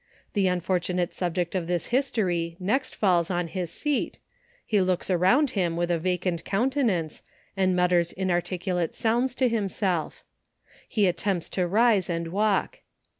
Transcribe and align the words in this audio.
The 0.33 0.47
unfortunate 0.47 1.13
subject 1.13 1.53
of 1.53 1.67
this 1.67 1.89
history 1.93 2.57
next 2.59 2.95
falls 2.95 3.29
on 3.29 3.45
his 3.45 3.69
seat— 3.69 4.17
he 4.65 4.81
looks 4.81 5.11
round 5.11 5.51
with 5.77 5.91
a 5.91 5.99
vacant 5.99 6.43
countenance, 6.43 7.21
and 7.55 7.75
mutters 7.75 8.11
inarticu 8.17 8.73
late 8.77 8.95
sounds 8.95 9.35
to 9.35 9.47
himself; 9.47 10.23
he 10.87 11.05
attempts 11.05 11.49
to 11.49 11.67
rise 11.67 12.09
and 12.09 12.29
walk. 12.29 12.79